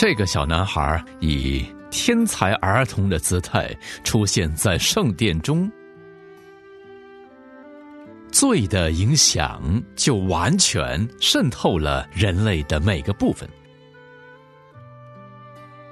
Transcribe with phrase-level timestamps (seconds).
[0.00, 3.70] 这个小男孩以天才儿童的姿态
[4.02, 5.70] 出现在圣殿中，
[8.32, 9.60] 罪的影响
[9.94, 13.46] 就完全渗透了人类的每个部分。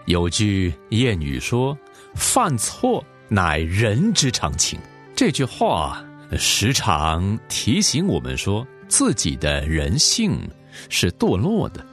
[0.06, 1.78] 有句谚语说
[2.16, 4.80] ：“犯错乃人之常情。”
[5.14, 6.02] 这句话
[6.38, 10.40] 时常提醒我们说，自己的人性
[10.88, 11.84] 是堕落的。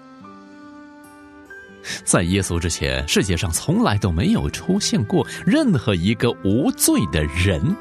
[2.04, 7.76] 在耶稣之前，世界上从来都没有出现过任何一个无罪的人。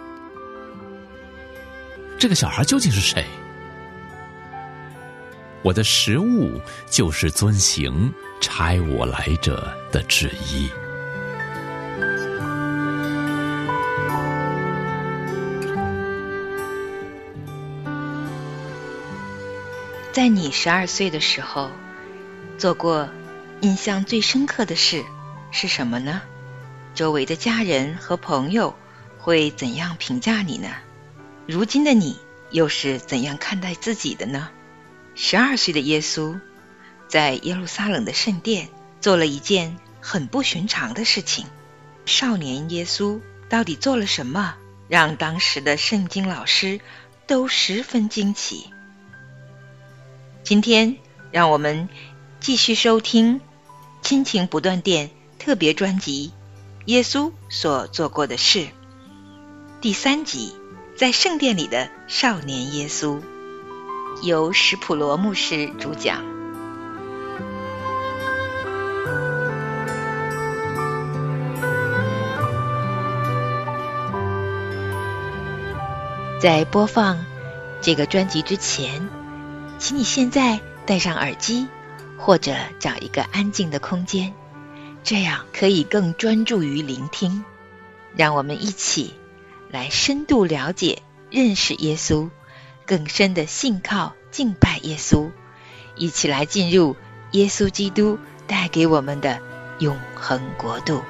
[2.19, 3.25] 这个小孩究竟是谁？
[5.63, 10.69] 我的食物就是遵行差我来者的旨意。
[20.13, 21.71] 在你十二岁的时候，
[22.57, 23.09] 做过
[23.65, 25.07] 印象最深刻的事
[25.51, 26.21] 是什么呢？
[26.95, 28.77] 周围的家人和朋友
[29.19, 30.69] 会怎样评价你呢？
[31.47, 32.19] 如今的你
[32.51, 34.51] 又是怎样看待自己的呢？
[35.15, 36.39] 十二岁的耶稣
[37.09, 38.69] 在耶路撒冷的圣殿
[39.01, 41.47] 做了一件很不寻常的事情。
[42.05, 44.57] 少年耶稣到底做了什么，
[44.89, 46.83] 让当时的圣经老师
[47.27, 48.69] 都十分惊奇？
[50.43, 50.99] 今天，
[51.31, 51.89] 让我们
[52.41, 53.41] 继续收听
[54.05, 56.31] 《亲情不断电》特别专辑
[56.85, 58.59] 《耶稣所做过的事》
[59.81, 60.55] 第三集
[60.99, 63.19] 《在圣殿里的少年耶稣》，
[64.23, 66.23] 由史普罗牧师主讲。
[76.39, 77.25] 在播放
[77.81, 79.09] 这个专辑之前。
[79.79, 81.69] 请你现在戴上耳机，
[82.25, 84.33] 或者找一个安静的空间，
[85.03, 87.45] 这样可以更专注于聆听。
[88.17, 89.13] 让我们一起
[89.71, 92.31] 来深度了解、认识耶稣，
[92.87, 95.33] 更深的信靠、敬拜耶稣，
[95.97, 96.97] 一起来进入
[97.33, 99.39] 耶稣基督带给我们的
[99.81, 101.03] 永恒国度。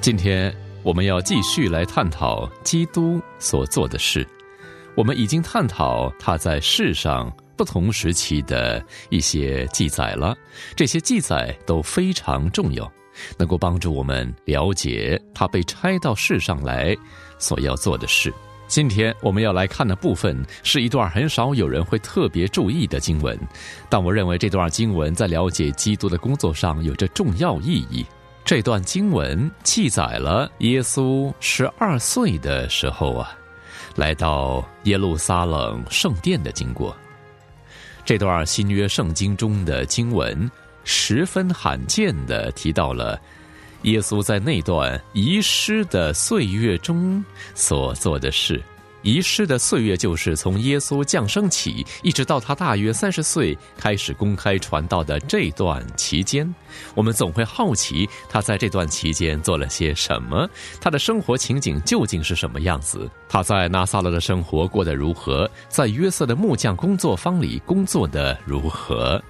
[0.00, 4.26] 今天我们要继续来探讨基督所做的事。
[4.94, 10.34] 我们已经探讨他在世上不同时期的一些记载了，
[10.74, 12.90] 这些记载都非常重要，
[13.36, 16.96] 能够帮助我们了解他被差到世上来
[17.38, 18.32] 所要做的事。
[18.66, 23.38] 今天我们要来看的部分是一段很少有人会特别注意的经文，
[23.88, 28.06] 但我认为这段经文在了解基督的工作上有着重要意义。
[28.44, 33.32] 这段经文记载了耶稣十二岁的时候啊，
[33.94, 36.96] 来到耶路撒冷圣殿的经过。
[38.04, 40.50] 这段新约圣经中的经文
[40.82, 43.20] 十分罕见的提到了
[43.82, 47.24] 耶稣在那段遗失的岁月中
[47.54, 48.60] 所做的事。
[49.02, 56.52] 遗失的岁月，就是从耶稣降生起，一直到他大约三十岁开始公开传道的这段期间。
[56.94, 60.48] 我们总会好奇，他在这段期间做了些什么？
[60.80, 63.10] 他的生活情景究竟是什么样子？
[63.28, 65.50] 他在拿撒勒的生活过得如何？
[65.68, 69.22] 在约瑟的木匠工作坊里工作的如何？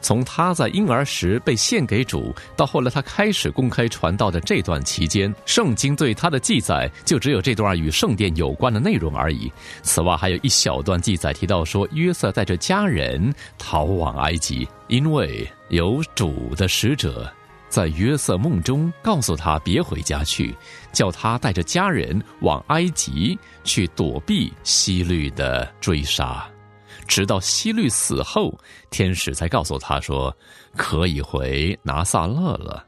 [0.00, 9.50] 从他在婴儿时被献给主，到后来他开始公开传道的这段期间，圣经对他的记载就只有这段与圣殿有关的内容而已。
[9.82, 17.28] 此外，还有一小段记载提到说，约瑟带着家人逃往埃及，因为有主的使者
[17.68, 20.54] 在约瑟梦中告诉他别回家去，
[20.92, 26.48] 叫他带着家人往埃及去躲避希律的追杀。
[27.06, 28.52] 直到希律死后，
[28.90, 30.36] 天使才告诉他说
[30.76, 32.84] ：“可以回拿撒勒了。”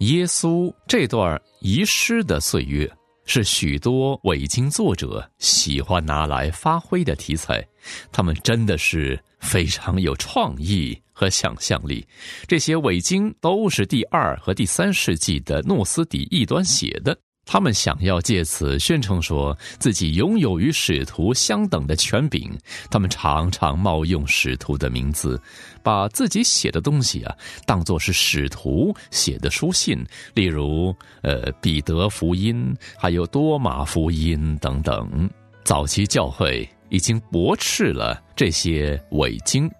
[0.00, 2.90] 耶稣这段遗失的岁月，
[3.24, 7.64] 是许多伪经作者喜欢拿来发挥的题材。
[8.10, 12.04] 他们真的是非常有创意和想象力。
[12.48, 17.16] 这些伪经都是第二和第三世纪的诺斯底异端写的。
[17.44, 22.50] 他们想要借此宣称说自己拥有与使徒相等的权柄。
[22.90, 25.40] 他们常常冒用使徒的名字，
[25.82, 27.36] 把自己写的东西啊
[27.66, 30.02] 当作是使徒写的书信，
[30.34, 35.28] 例如呃彼得福音，还有多马福音等等。
[35.64, 39.70] 早期教会已经驳斥了这些伪经，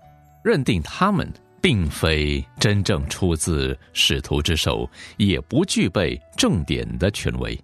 [0.44, 1.32] 认定他们。
[1.62, 4.87] 并非真正出自使徒之手，
[5.17, 7.59] 也不具备正典的权威。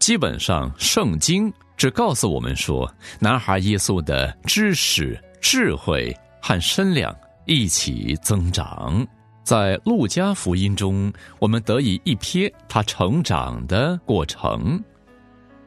[0.00, 7.16] 基本上，圣经只告诉我们说，男孩耶稣的知识、智慧和身量
[7.46, 9.06] 一起增长。
[9.44, 14.82] 在路加福音中，我们得以一瞥他成长的过程，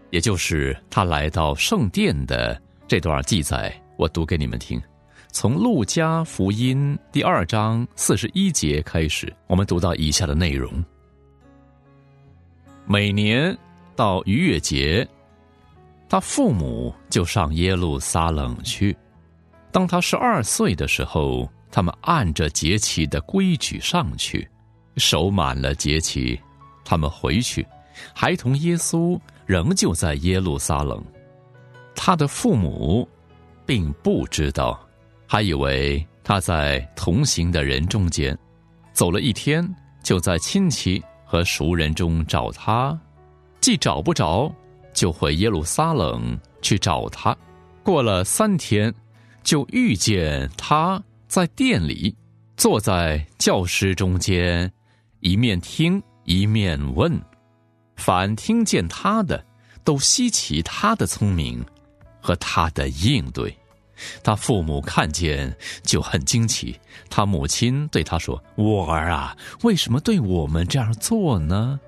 [0.09, 3.73] 也就是他来到圣殿的这段记载。
[3.95, 4.81] 我读给你们听，
[5.39, 10.83] 从路加福音第二章四十一节开始，我们读到以下的内容：
[12.87, 13.55] 每年
[13.95, 15.07] 到逾越节，
[16.09, 18.97] 他父母就上耶路撒冷去。
[19.71, 21.47] 当他十二岁的时候。
[21.69, 24.49] 他们按着节期的规矩上去，
[24.95, 26.39] 守满了节期，
[26.83, 27.63] 他们回去，
[28.15, 31.03] 孩童耶稣仍旧在耶路撒冷。
[31.93, 33.07] 他的父母
[33.65, 34.79] 并不知道，
[35.27, 38.35] 还以为他在同行的人中间，
[38.93, 39.67] 走了一天，
[40.01, 42.97] 就在亲戚和熟人中找他，
[43.59, 44.49] 既找不着，
[44.93, 47.35] 就回耶路撒冷去找他。
[47.83, 48.93] 过了三天，
[49.43, 51.01] 就遇见他。
[51.27, 52.15] 在店里，
[52.55, 54.71] 坐在教师中间，
[55.19, 57.21] 一面听一面问，
[57.97, 59.45] 凡听见他的，
[59.83, 61.63] 都稀奇他的聪明
[62.21, 63.53] 和他的应对。
[64.23, 66.79] 他父母看见就很惊奇。
[67.09, 71.79] 他母亲对他说：“我儿啊，为什么对我们这样做呢？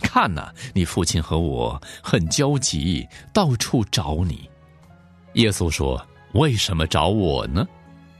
[0.00, 4.48] 看呐，你父亲和我很焦急，到处找你。”
[5.34, 6.04] 耶稣说
[6.34, 7.66] ：“为什么找我呢？”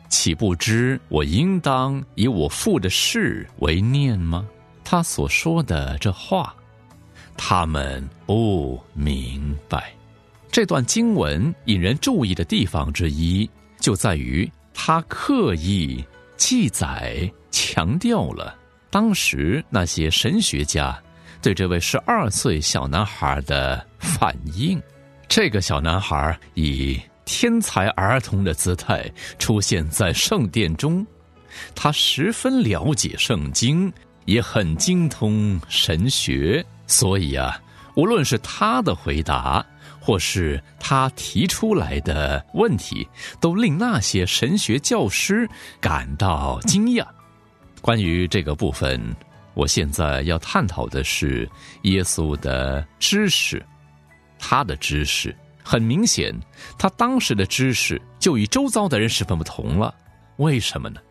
[0.09, 4.47] 岂不知我应当以我父的事为念吗？
[4.83, 6.55] 他所说的这话，
[7.37, 9.93] 他们不明白。
[10.51, 13.49] 这段经文引人注意的地方之一，
[13.79, 16.05] 就在于他刻意
[16.37, 18.57] 记载、强调了
[18.91, 20.99] 当时那些神学家
[21.41, 24.81] 对这位十二岁小男孩的反应。
[25.29, 27.01] 这个小男孩以。
[27.31, 29.07] 天才儿童的姿态
[29.39, 31.07] 出现在圣殿中，
[31.75, 33.93] 他十分了解圣经，
[34.25, 37.61] 也很精通神学，所以啊，
[37.97, 39.63] 无论是他的回答，
[40.09, 43.07] 或是他提出来的问题，
[43.43, 45.47] 都令那些神学教师
[45.83, 47.07] 感到惊讶。
[47.83, 48.99] 关于这个部分，
[49.53, 51.47] 我现在要探讨的是
[51.83, 53.63] 耶稣的知识，
[54.39, 55.37] 他的知识。
[55.63, 56.35] 很明显，
[56.79, 59.95] 他当时的知识就与周遭的人十分不同了。
[60.39, 61.03] 为什么呢？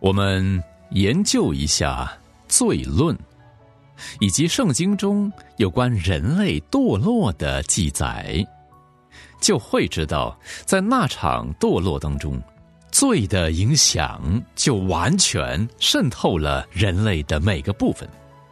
[0.00, 2.12] 我们研究一下
[2.46, 3.18] 罪论，
[4.20, 8.44] 以及圣经中有关人类堕落的记载，
[9.40, 12.40] 就会知道，在那场堕落当中，
[12.90, 18.08] 罪的影响就完全渗透了人类的每个部分。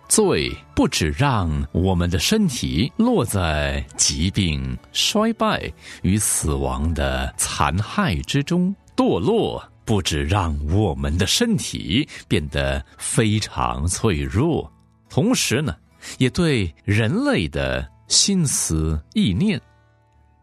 [0.09, 5.73] 罪不只让我们的身体落在疾病、衰败
[6.03, 14.71] 与死亡的残害之中，堕落不只让我们的身体变得非常脆弱，
[15.13, 15.77] 同时呢，
[16.17, 19.61] 也对人类的心思意念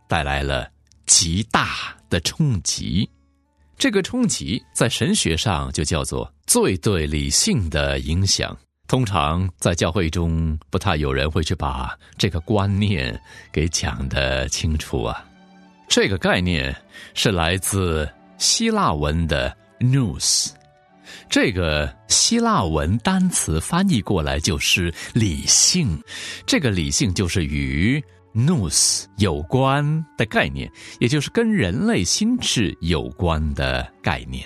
[0.08, 0.70] 带来了
[1.08, 3.10] 极大的冲击。
[3.80, 8.56] 这个冲击在神学上就叫做最对理性的影响。
[8.88, 13.20] 通常在教会中，不太有人会去把这个观念
[13.52, 15.26] 给讲得清楚啊。
[15.88, 16.76] 这个概念
[17.16, 18.08] 是来自
[18.38, 20.52] 希腊文的 “news”
[21.30, 26.02] 这个希腊文单词翻译过来就是理性。
[26.46, 34.46] 这个理性就是与 nous 有关的概念，也就是跟人类心智有关的概念。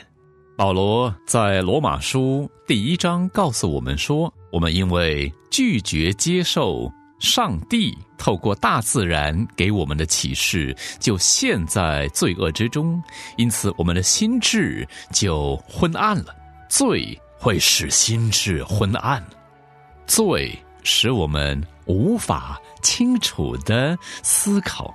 [0.55, 6.89] 保罗在罗马书第一章告诉我们说：“我们因为拒绝接受
[7.19, 13.01] 上帝透过大自然给我们的启示，就陷在罪恶之中，
[13.35, 16.35] 因此我们的心智就昏暗了。
[16.75, 19.23] 罪会使心智昏暗，
[20.07, 24.91] 罪使我们无法清楚的思考。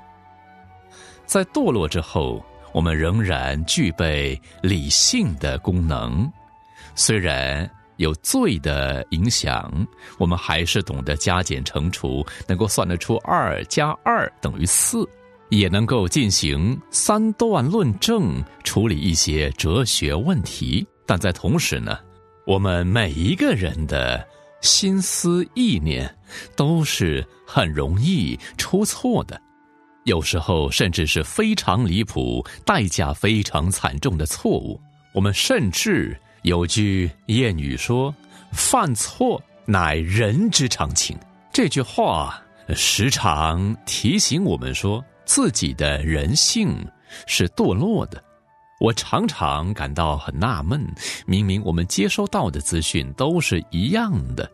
[1.25, 2.45] 在堕落之后。”
[2.75, 6.31] 我们仍然具备理性的功能，
[6.95, 9.73] 虽然有罪的影响，
[10.19, 15.09] 我们还是懂得加减乘除，能够算得出二加二等于四，
[15.49, 20.87] 也能够进行三段论证，处理一些哲学问题。
[21.09, 21.99] 但在同时呢，
[22.47, 24.23] 我们每一个人的
[24.61, 26.15] 心思意念
[26.55, 29.41] 都是很容易出错的。
[30.05, 34.79] 有时候甚至是非常离谱、代价非常惨重的错误。
[35.15, 38.15] 我们甚至有句谚语说
[38.53, 41.19] ：“犯错乃人之常情。”
[41.51, 42.39] 这句话
[42.75, 46.87] 时常提醒我们说自己的人性
[47.27, 48.23] 是堕落的。
[48.79, 50.87] 我常常感到很纳闷，
[51.27, 54.49] 明明我们接收到的资讯都是一样的，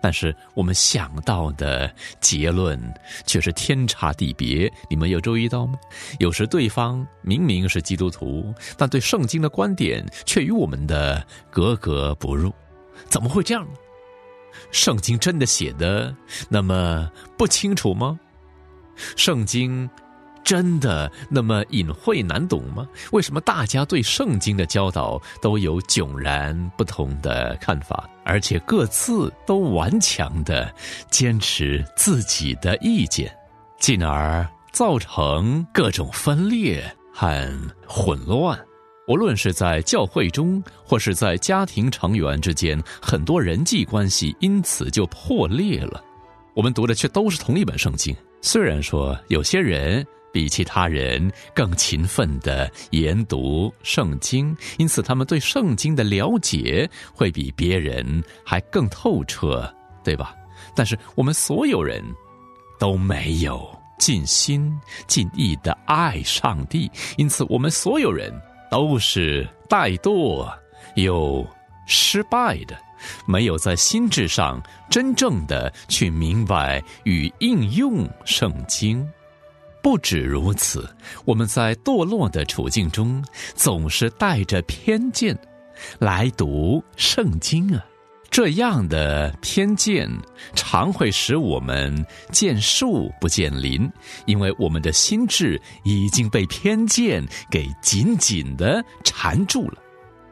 [0.00, 2.80] 但是我们想到的结论
[3.26, 4.72] 却是天差地别。
[4.88, 5.78] 你们有注意到吗？
[6.18, 12.50] 有时对方明明是基督徒，但对圣经的观点却与我们的格格不入。
[13.10, 13.78] 怎么会这样呢？
[14.72, 16.14] 圣经真的写的
[16.48, 18.18] 那么不清楚吗？
[19.14, 19.88] 圣经。
[20.48, 22.88] 真的那么隐晦难懂吗？
[23.12, 30.74] 为什么大家对圣经的教导都有迥然不同的看法，而且各自都顽强的
[31.10, 33.30] 坚持自己的意见，
[33.78, 37.46] 进而造成各种分裂和
[37.86, 38.58] 混乱？
[39.06, 46.02] 无论是在教会中，或是在家庭成员之间，很多人际关系因此就破裂了。
[46.54, 50.02] 我们读的却都是同一本圣经，虽然说有些人。
[50.32, 59.72] 比其他人更勤奋的研读圣经，因此他们对圣经的了解会比别人还更透彻，
[60.04, 60.34] 对吧？
[60.74, 62.02] 但是我们所有人
[62.78, 63.68] 都没有
[63.98, 64.72] 尽心
[65.06, 68.32] 尽意的爱上帝，因此我们所有人
[68.70, 70.48] 都是怠惰
[70.94, 71.44] 又
[71.86, 72.76] 失败的，
[73.26, 79.04] 没有在心智上真正的去明白与应用圣经。
[79.88, 80.86] 不止如此，
[81.24, 85.34] 我们在堕落的处境中，总是带着偏见
[85.98, 87.82] 来读圣经啊。
[88.28, 90.06] 这样的偏见
[90.54, 93.90] 常会使我们见树不见林，
[94.26, 99.78] 因为我们的心智已经被偏见给紧紧的缠住了。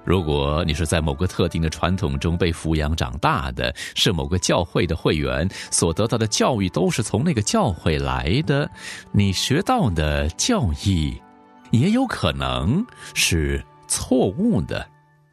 [0.07, 8.71] 如果你是在某个特定的传统中被抚养长大的，是某个教会的会员，所得到的教育都是从那个教会来的，
[9.11, 11.21] 你学到的教义，
[11.73, 14.87] 也有可能是错误的。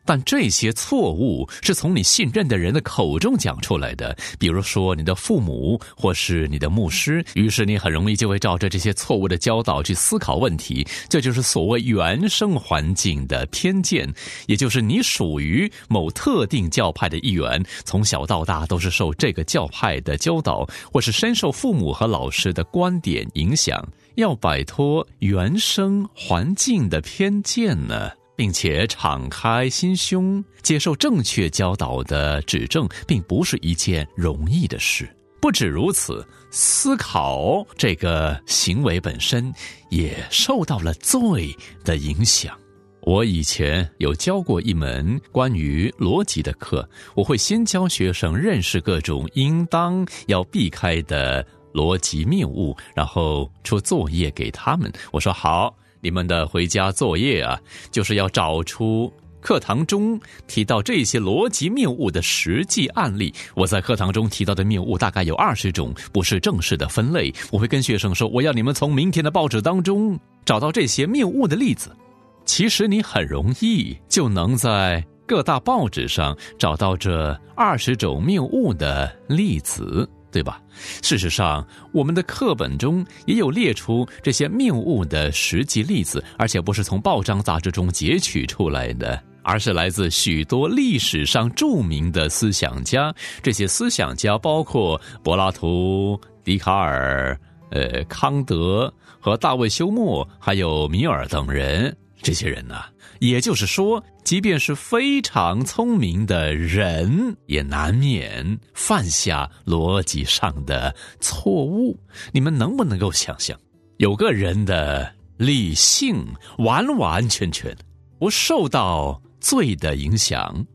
[0.05, 10.85] 但这些错误是从你信任的人的口中讲出来的，比如说你的父母或是你的牧师，于是你很容易就会照着这些错误的教导去思考问题。
[11.07, 14.11] 这就是所谓原生环境的偏见，
[14.47, 23.83] 也就是你属于某特定教派的一员，从小到大都是受这个教派的教导，或是深受父母和老师的观点影响。
[24.15, 28.11] 要摆脱原生环境的偏见呢？
[28.35, 35.09] 并且敞开心胸接受正确教导的指正，并不是一件容易的事。
[35.39, 39.53] 不止如此，思考这个行为本身
[39.89, 42.57] 也受到了罪的影响。
[43.01, 54.89] 我以前有教过一门关于逻辑的课，我会先教学生认识各种应当要避开的逻辑谬误，然后出作业给他们。
[55.11, 55.75] 我说好。
[56.03, 57.57] 你们的回家作业啊，
[57.89, 63.33] 就是要找出课堂中提到这些逻辑谬误的实际案例。
[63.55, 67.33] 我在课堂中提到的谬误大概有二十种，不是正式的分类。
[67.51, 71.95] 我会跟学生说，我要你们从明天的报纸当中找到这些谬误的例子。
[72.43, 80.05] 其实你很容易就能在各大报纸上找到这二十种谬误的例子。
[80.33, 80.59] 对吧？
[81.03, 93.13] 事实上，我们的课本中也有列出这些谬误的实际例子，而且不是从报章杂志中截取出来的，而是来自许多历史上著名的思想家。
[93.43, 101.95] 这些思想家包括柏拉图、笛卡尔、呃康德和大卫休谟，还有米尔等人。
[102.23, 102.75] 这些人呢？
[103.19, 111.99] 也就是说，即便是非常聪明的人，也难免犯下逻辑上的错误。
[112.31, 113.59] 你们能不能够想象，
[113.97, 116.25] 有个人的理性
[116.57, 117.75] 完完全全
[118.17, 120.65] 不受到罪的影响？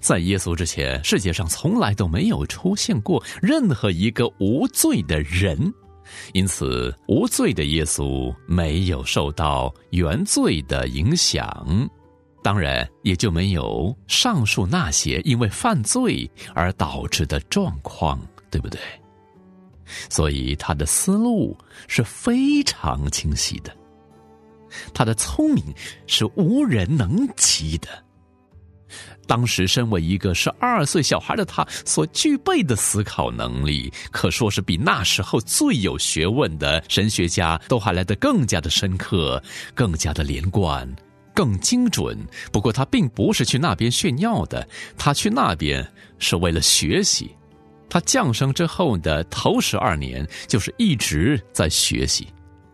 [0.00, 5.72] 在耶稣之前，世界上从来都没有出现过任何一个无罪的人。
[6.32, 11.88] 因此，无罪的耶稣没有受到原罪的影响，
[12.42, 18.80] 当然也就没有上述那些因为犯罪而导致的状况，对不对？
[20.10, 23.74] 所以他的思路是非常清晰的，
[24.92, 25.64] 他的聪明
[26.06, 27.88] 是无人能及的。
[29.26, 39.42] 当时，身为一个十二岁小孩的他所具备的思考能力，可说是比那时候最有学问的神学家都还来得更加的深刻、
[39.74, 40.88] 更加的连贯、
[41.34, 42.18] 更精准。
[42.50, 44.66] 不过，他并不是去那边炫耀的，
[44.96, 45.86] 他去那边
[46.18, 47.30] 是为了学习。
[47.90, 52.28] 他降生之后的头十二年，就是一直在学习。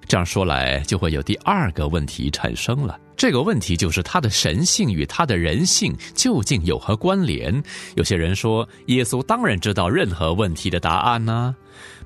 [0.06, 2.98] 这样说来，就会有第二个问题产生了。
[3.16, 7.62] 这个问题就是他的神性与他的人性究竟有何关联？
[7.94, 11.54] 有些人说，耶稣当然知道任何问题的答案呢，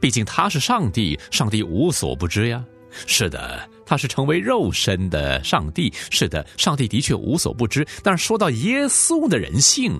[0.00, 2.64] 毕竟他是上帝，上帝无所不知呀。
[3.06, 5.92] 是的，他是成为肉身的上帝。
[6.10, 7.86] 是的，上帝的确无所不知。
[8.02, 9.98] 但是说到耶稣的人性，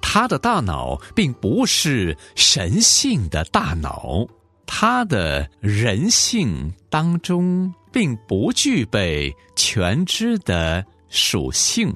[0.00, 4.26] 他的大脑并不是神性的大脑。
[4.66, 11.94] 他的人性当中并不具备全知的属性，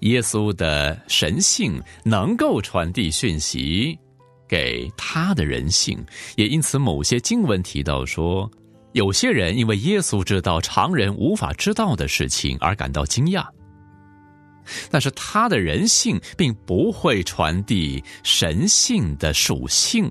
[0.00, 3.96] 耶稣的神性能够传递讯息
[4.48, 6.04] 给他的人性，
[6.36, 8.50] 也因此某些经文提到说，
[8.92, 13.46] 有些人因为耶稣知道常人无法知道的事情而感到惊讶，
[14.90, 20.10] 但是他的人性并不会传递神性的属性。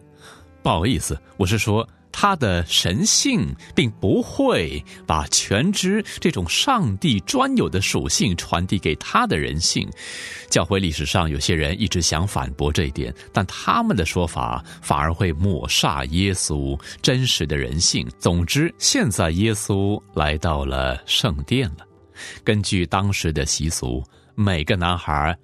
[0.63, 9.89] 不好意思，我是说，他的神性并不会把全知这种上帝专有的属性传递给他的人性。
[10.49, 18.07] 教会历史上有些人一直想反驳这一点，但他们的说法反而会抹煞耶稣真实的人性。
[18.19, 21.87] 总之，现在耶稣来到了圣殿了。
[22.43, 24.03] 根据当时的习俗，
[24.35, 25.35] 每个男孩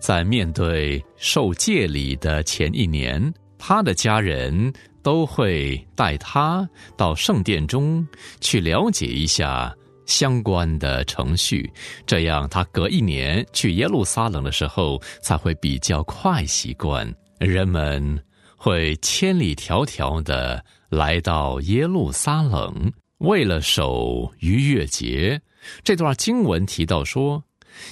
[0.00, 3.32] 在面对受戒礼的前一年。
[3.62, 8.06] 他的家人都会带他到圣殿中
[8.40, 9.74] 去了解一下
[10.06, 11.70] 相关的程序，
[12.06, 17.12] 这样他隔一年去耶路撒冷的时候才会比较快习惯。
[17.38, 18.22] 人们
[18.56, 25.40] 会千里迢迢的来到耶路撒冷，为了守逾越节。
[25.82, 27.42] 这段经文提到说，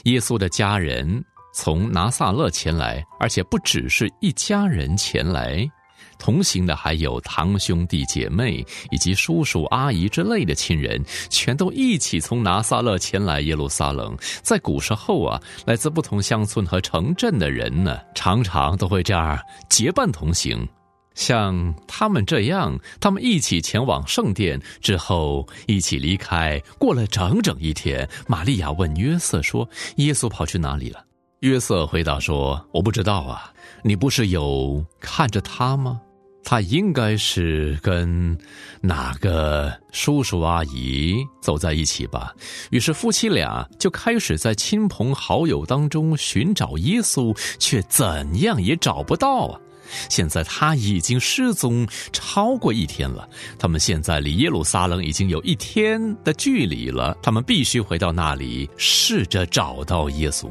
[0.05, 1.25] 耶稣的家人。
[1.55, 5.69] 从拿撒勒前来，而且不只是一家人前来，
[6.19, 14.17] 同行的还有堂兄弟姐妹以及叔叔阿姨之类的亲人，全都一起从拿撒勒前来耶路撒冷。
[14.43, 20.69] 在古时候啊，来自不同乡村和城镇的人呢，常常都会这样结伴同行。
[21.15, 26.63] 像他们这样，他们一起前往圣殿之后，一起离开。
[26.79, 31.05] 过了整整一天，玛利亚问约瑟说：“耶稣跑去哪里了？”
[31.41, 33.53] 约瑟回答说：“我不知道啊，
[33.83, 36.01] 你不是有看着他吗？
[36.51, 38.39] 他应该是跟
[38.81, 42.33] 哪个叔叔阿姨走在一起吧。”
[42.73, 49.61] 于是夫妻俩就开始在亲朋好友当中寻找耶稣，却怎样也找不到啊！
[50.09, 53.29] 现在他已经失踪超过一天了。
[53.59, 60.51] 他们现在离耶路撒冷已经有一天的距离了，他们必须回到那里，试着找到耶稣。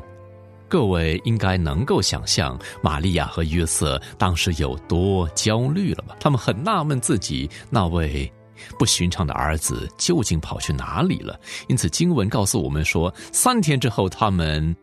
[0.70, 6.16] 各位应该能够想象，玛利亚和约瑟当时有多焦虑了吧？
[6.20, 8.32] 他们很纳闷自己那位
[8.78, 11.40] 不寻常的儿子究竟跑去哪里了。
[11.68, 14.76] 因此，经文告诉我们说，三天之后，他们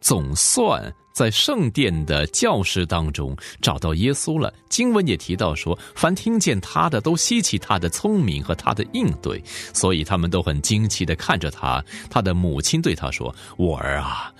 [0.00, 4.54] 总算在圣殿的教室当中找到耶稣了。
[4.70, 9.42] 经文也提到说，凡听见他的都稀奇他的聪明和他的应对，
[9.74, 11.84] 所以他们都很惊奇的看着他。
[12.08, 14.32] 他的母亲对他说：“我儿啊。”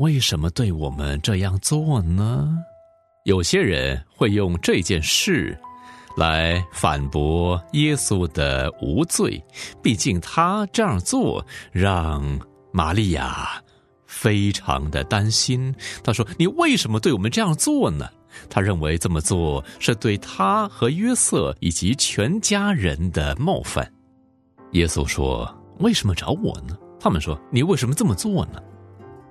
[0.00, 2.56] 为什么对我们这样做呢？
[3.24, 5.54] 有些人会用这件事
[6.16, 9.38] 来反驳耶稣的无罪，
[9.82, 12.24] 毕竟他这样做让
[12.72, 13.62] 玛利亚
[14.06, 15.74] 非常的担心。
[16.02, 18.08] 他说：“你为什么对我们这样做呢？”
[18.48, 23.86] 他认为这么做是对他和约瑟以及全家人的冒犯。
[24.72, 25.46] 耶稣说
[25.80, 28.62] ：“为什么找我呢？”他们说：“你为什么这么做呢？”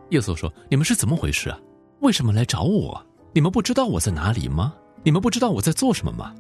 [0.10, 1.60] 耶稣说：“你们是怎么回事啊？
[2.00, 3.00] 为什么来找我？
[3.34, 4.74] 你们不知道我在哪里吗？
[5.04, 6.34] 你们不知道我在做什么吗？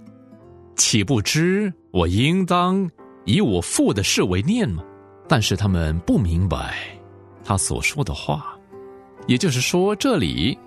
[0.75, 2.89] 岂不知我应当
[3.25, 4.83] 以我父的事为念吗？”
[5.27, 6.75] 但是他们不明白
[7.43, 8.57] 他所说的话，
[9.27, 10.57] 也就是说，这里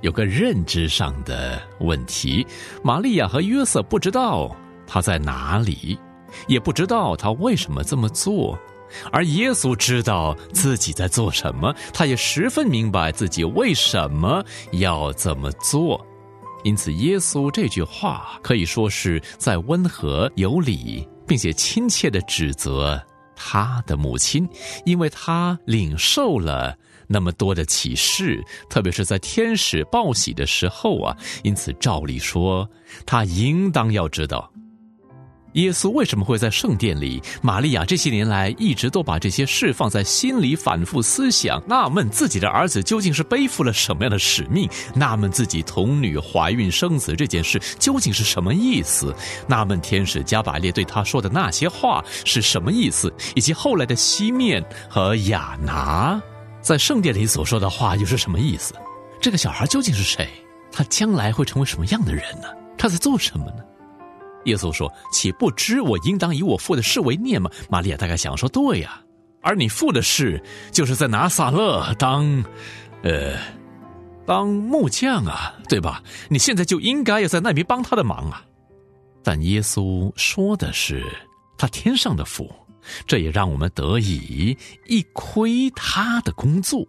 [0.00, 2.46] 有个认知上的问题。
[2.82, 4.50] 玛利亚和约瑟不知道
[4.86, 5.98] 他在哪里，
[6.46, 8.58] 也不知道他为什么这么做。
[9.12, 16.04] 而耶稣知道自己在做什么，他也十分明白自己为什么要这么做，
[16.64, 23.00] 因此耶稣这句话可以说是在温和有礼，并且亲切的指责
[23.36, 24.48] 他的母亲，
[24.84, 32.68] 因为他领受了那么多的启示，特别是在天使报喜的时候啊，因此照理说
[33.06, 34.50] 他应当要知道。
[35.58, 37.20] 耶稣为什么会在圣殿里？
[37.42, 44.70] 玛利亚这些年来一直都把这些事放在心里，反复思想，纳闷自己的儿子究竟是背负了什么样的使命？
[44.94, 49.12] 纳闷自己童女怀孕生子这件事究竟是什么意思？
[49.48, 53.12] 纳闷天使加百列对他说的那些话是什么意思？
[53.34, 56.22] 以及后来的西面和亚拿
[56.60, 58.74] 在圣殿里所说的话又是什么意思？
[59.20, 60.28] 这个小孩究竟是谁？
[60.70, 62.46] 他将来会成为什么样的人呢？
[62.76, 63.64] 他在做什么呢？
[64.48, 69.00] 耶稣说：“岂不知我应当以我父的事为念吗？”玛利亚大概想说：“对呀，
[69.42, 72.44] 而你父的事就是在拿撒勒当，
[73.02, 73.36] 呃，
[74.26, 76.02] 当木匠啊，对吧？
[76.28, 78.42] 你现在就应该要在那边帮他的忙啊。”
[79.22, 81.04] 但耶稣说的是
[81.56, 82.50] 他天上的父，
[83.06, 84.56] 这也让我们得以
[84.86, 86.86] 一窥他的工作。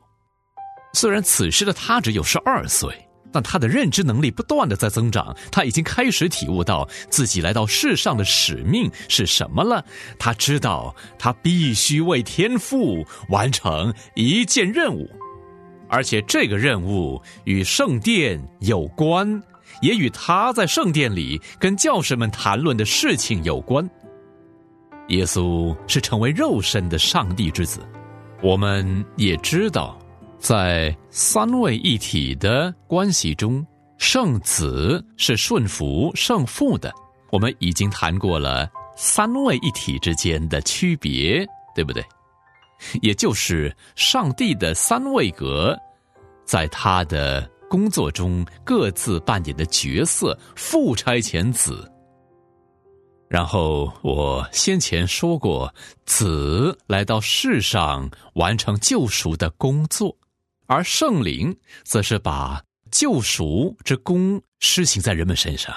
[0.93, 2.93] 虽然此时的他只有十二岁。
[3.31, 9.83] 但他的认知能力不断的在增长，他已经开始体悟到自己来到世上的使命是什么了。
[10.17, 15.09] 他知道他必须为天父完成一件任务，
[15.87, 19.41] 而且这个任务与圣殿有关，
[19.81, 23.87] 也与他在圣殿里跟教士们谈论的事情有关。
[25.09, 27.79] 耶稣是成为肉身的上帝之子，
[28.43, 29.99] 我们也知道。
[30.39, 33.65] 在三位一体的关系中，
[33.97, 36.91] 圣子是顺服圣父的。
[37.29, 42.03] 我们已经谈过了三位一体之间的区别，对不对？
[43.03, 45.77] 也就是上帝的三位格，
[46.45, 50.39] 在他的工作中各自扮演的角色。
[50.55, 51.91] 父差遣子，
[53.27, 55.71] 然后我先前说过，
[56.05, 60.15] 子来到世上完成救赎的工作。
[60.69, 65.73] 而圣灵则是把救赎之功施行在人们身上。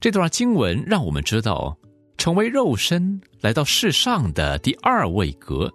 [0.00, 1.74] 这段经文让我们知道，
[2.18, 5.72] 成为肉身来到世上的第二位格，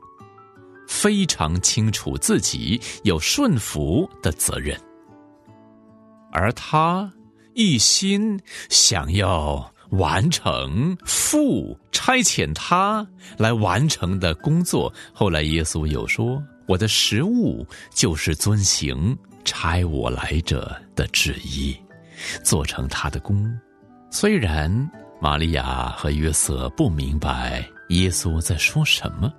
[0.87, 4.79] 非常清楚自己有顺服的责任，
[6.31, 7.11] 而他
[7.55, 13.07] 一心想要完成父差遣他
[13.39, 14.93] 来完成的工作。
[15.11, 16.39] 后来耶稣有说。
[16.67, 21.73] 我的食物就是遵行差我来者的旨意，
[22.43, 23.57] 做成他的功。
[24.11, 24.69] 虽然
[25.21, 29.33] 玛利亚和约瑟不明白耶稣在说什么，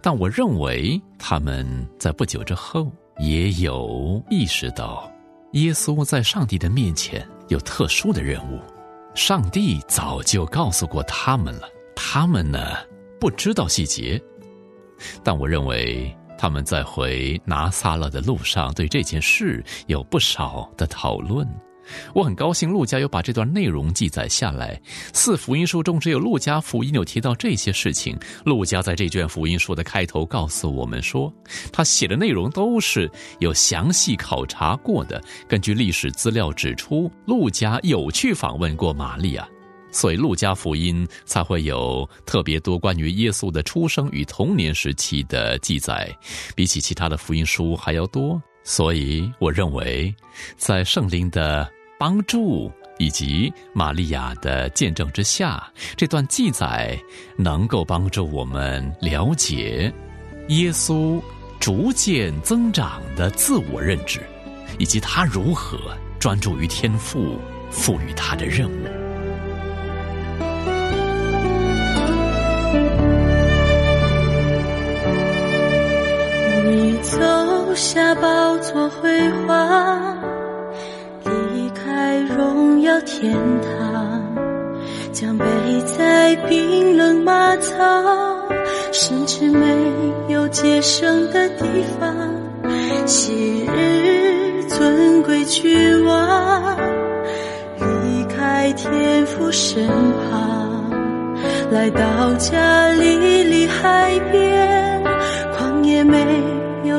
[0.00, 1.66] 但我认为他们
[1.98, 5.12] 在不久之后也有意识到，
[5.52, 8.58] 耶稣在上帝的面前有特殊的任务。
[9.14, 12.78] 上帝早就告诉过他们了，他们呢
[13.20, 14.18] 不知道细节，
[15.22, 16.16] 但我认为。
[16.36, 21.46] 他们在回拿撒勒的路上，对这件事有不少的讨论。
[22.14, 24.80] 我很高兴，陆家有把这段内容记载下来。
[25.12, 28.18] 四福音书中，只有陆家福音有提到这些事情。
[28.42, 31.30] 陆家在这卷福音书的开头告诉我们说，
[31.70, 35.22] 他写的内容都是有详细考察过的。
[35.46, 39.46] 根据历史资料指出，陆家有去访问过玛利亚。
[39.94, 46.10] 所以，路加福音才会有特别多关于耶稣的出生与童年时期的记载，
[46.56, 48.42] 比起其他的福音书还要多。
[48.64, 50.12] 所以，我认为，
[50.56, 56.98] 在圣灵的帮助以及玛利亚的见证之下，这段记载
[57.38, 59.92] 能够帮助我们了解
[60.48, 61.22] 耶稣
[61.60, 64.20] 逐渐增长的自我认知，
[64.80, 65.78] 以及他如何
[66.18, 67.38] 专注于天赋
[67.70, 69.03] 赋予他的任务。
[77.74, 79.10] 留下宝座辉
[79.48, 80.16] 煌，
[81.24, 84.22] 离开荣耀天堂，
[85.12, 85.44] 将背
[85.84, 87.82] 在冰冷马槽，
[88.92, 89.66] 甚至没
[90.28, 91.64] 有接生的地
[91.98, 92.14] 方。
[93.06, 96.76] 昔日尊贵君王，
[97.80, 99.84] 离开天父身
[100.30, 100.92] 旁，
[101.72, 105.02] 来到加利利海边，
[105.58, 106.53] 旷野美。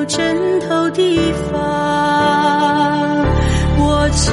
[0.08, 3.26] 枕头地方，
[3.78, 4.32] 我知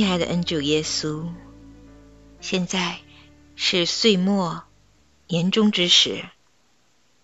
[0.00, 1.28] 亲爱的恩主耶稣，
[2.40, 3.00] 现在
[3.54, 4.62] 是岁末
[5.28, 6.24] 年终之时，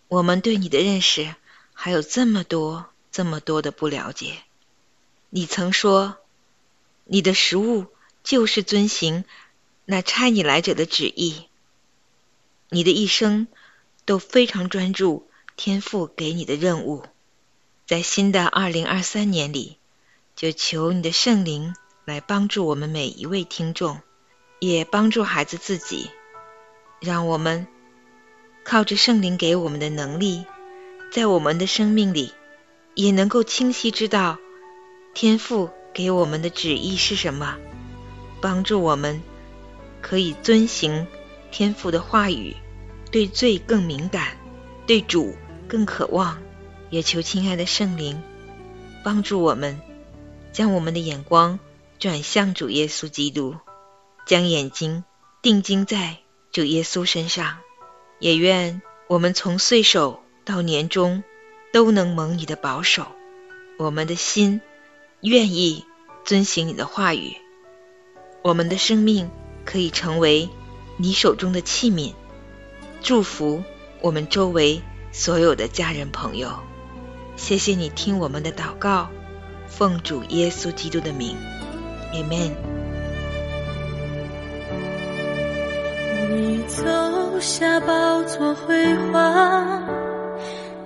[0.09, 1.35] 我们对你的认识
[1.73, 4.35] 还有这么多、这么多的不了解。
[5.31, 6.19] 你曾说，
[7.07, 7.87] 你的食物
[8.23, 9.25] 就是遵行
[9.87, 11.47] 那差你来者的旨意。
[12.69, 13.49] 你的一生
[14.05, 17.07] 都非常专注天父给你的任务，
[17.87, 19.79] 在新的二零二三年里，
[20.37, 21.75] 就求你的圣灵
[22.07, 24.01] 来帮助我们每一位听众，
[24.61, 26.09] 也帮助孩子自己，
[27.01, 27.66] 让我们
[28.64, 30.45] 靠着圣灵给我们的能力，
[31.12, 32.33] 在我们的生命里
[32.95, 34.38] 也能够清晰知道
[35.14, 37.57] 天赋给我们的旨意是什么，
[38.40, 39.21] 帮助我们
[40.01, 41.09] 可以遵行。
[41.51, 42.55] 天赋的话语，
[43.11, 44.37] 对罪更敏感，
[44.87, 45.35] 对主
[45.66, 46.38] 更渴望，
[46.88, 48.23] 也求亲爱的圣灵
[49.03, 49.81] 帮助我们，
[50.53, 51.59] 将我们的眼光
[52.07, 53.57] 转向主耶稣基督，
[54.27, 55.03] 将眼睛
[55.42, 56.19] 定睛在
[56.53, 57.59] 主耶稣身上。
[58.21, 61.25] 也愿我们从岁首到年终
[61.73, 63.09] 都能蒙你的保守，
[63.77, 64.61] 我们的心
[65.21, 65.85] 愿意
[66.25, 67.38] 遵行你的话语，
[68.45, 69.29] 我们的生命
[69.64, 70.49] 可以成为。
[70.99, 72.14] 你手中的器皿，
[73.03, 73.64] 祝福
[74.01, 76.61] 我们周围所有的家人朋友。
[77.35, 79.11] 谢谢你听我们的祷告，
[79.66, 81.37] 奉主耶稣基督的名
[82.17, 82.53] ，Amen。
[86.31, 86.83] 你走
[87.41, 89.83] 下宝座辉煌，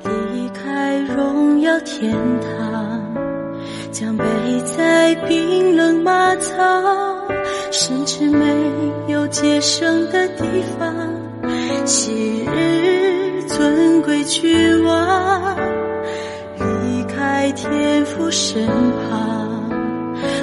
[0.03, 3.15] 离开荣耀天堂，
[3.93, 4.25] 将背
[4.65, 6.57] 在冰冷马槽。
[7.73, 8.45] 甚至没
[9.07, 10.45] 有接生的地
[10.77, 10.93] 方，
[11.87, 15.57] 昔日尊贵君王，
[16.57, 19.40] 离开天父身旁，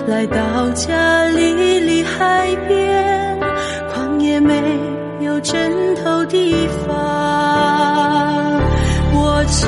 [0.07, 3.37] 来到家里离海边，
[3.93, 4.53] 旷野没
[5.19, 6.95] 有枕头地方，
[9.13, 9.67] 我知